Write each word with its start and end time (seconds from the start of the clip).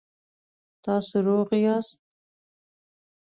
تاسو 0.83 1.15
روغ 1.27 1.49
یاست؟ 1.65 1.99